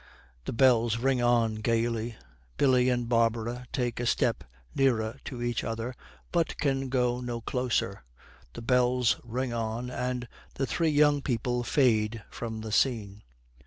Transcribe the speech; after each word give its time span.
The 0.45 0.51
bells 0.51 0.97
ring 0.97 1.21
on 1.21 1.53
gaily. 1.57 2.17
Billy 2.57 2.89
and 2.89 3.07
Barbara 3.07 3.67
take 3.71 3.99
a 3.99 4.07
step 4.07 4.43
nearer 4.73 5.19
to 5.25 5.43
each 5.43 5.63
other, 5.63 5.93
but 6.31 6.57
can 6.57 6.89
go 6.89 7.19
no 7.21 7.39
closer. 7.39 8.03
The 8.53 8.63
bells 8.63 9.17
ring 9.23 9.53
on, 9.53 9.91
and 9.91 10.27
the 10.55 10.65
three 10.65 10.89
young 10.89 11.21
people 11.21 11.61
fade 11.61 12.23
from 12.31 12.61
the 12.61 12.71
scene. 12.71 13.21